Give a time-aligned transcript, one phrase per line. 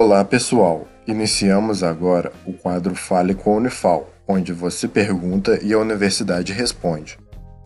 [0.00, 5.78] Olá pessoal, iniciamos agora o quadro Fale com a Unifal, onde você pergunta e a
[5.78, 7.18] universidade responde.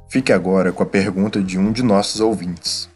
[0.09, 2.89] Fique agora com a pergunta de um de nossos ouvintes.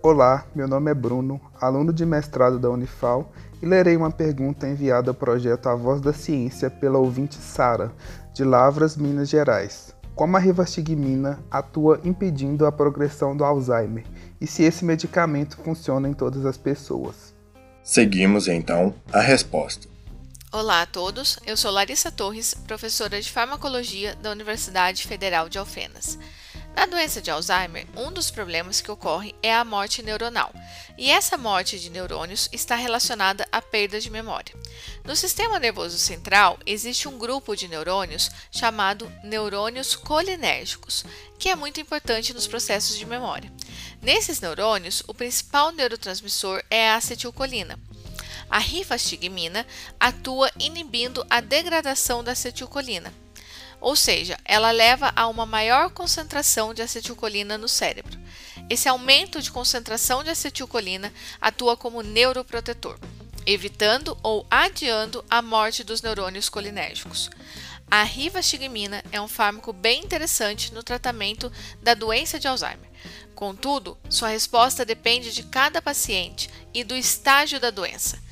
[0.00, 5.10] Olá, meu nome é Bruno, aluno de mestrado da Unifal, e lerei uma pergunta enviada
[5.10, 7.90] ao projeto A Voz da Ciência pela ouvinte Sara,
[8.32, 9.92] de Lavras, Minas Gerais.
[10.14, 14.04] Como a rivastigmina atua impedindo a progressão do Alzheimer
[14.40, 17.39] e se esse medicamento funciona em todas as pessoas?
[17.82, 19.88] Seguimos então a resposta.
[20.52, 26.18] Olá a todos, eu sou Larissa Torres, professora de farmacologia da Universidade Federal de Alfenas.
[26.74, 30.52] Na doença de Alzheimer, um dos problemas que ocorre é a morte neuronal,
[30.96, 34.54] e essa morte de neurônios está relacionada à perda de memória.
[35.04, 41.04] No sistema nervoso central existe um grupo de neurônios chamado neurônios colinérgicos,
[41.38, 43.50] que é muito importante nos processos de memória.
[44.02, 47.78] Nesses neurônios, o principal neurotransmissor é a acetilcolina.
[48.48, 49.66] A rifastigmina
[49.98, 53.12] atua inibindo a degradação da acetilcolina
[53.80, 58.18] ou seja, ela leva a uma maior concentração de acetilcolina no cérebro.
[58.68, 62.98] Esse aumento de concentração de acetilcolina atua como neuroprotetor,
[63.46, 67.30] evitando ou adiando a morte dos neurônios colinérgicos.
[67.90, 71.50] A rivastigmina é um fármaco bem interessante no tratamento
[71.82, 72.88] da doença de Alzheimer.
[73.34, 78.22] Contudo, sua resposta depende de cada paciente e do estágio da doença.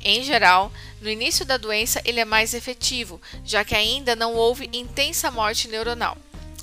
[0.00, 4.70] Em geral, no início da doença ele é mais efetivo, já que ainda não houve
[4.72, 6.16] intensa morte neuronal.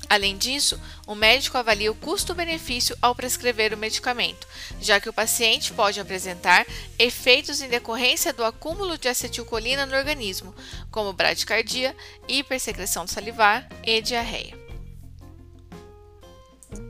[0.08, 4.46] Além disso, o médico avalia o custo-benefício ao prescrever o medicamento,
[4.80, 6.64] já que o paciente pode apresentar
[6.98, 10.54] efeitos em decorrência do acúmulo de acetilcolina no organismo,
[10.90, 11.94] como bradicardia,
[12.28, 14.56] hipersecreção salivar e diarreia.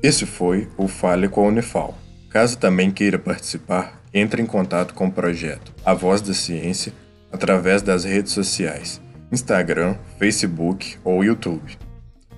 [0.03, 1.97] Esse foi o Fale com a Unifal.
[2.29, 6.93] Caso também queira participar, entre em contato com o projeto A Voz da Ciência
[7.33, 9.01] através das redes sociais,
[9.33, 11.86] Instagram, Facebook ou YouTube.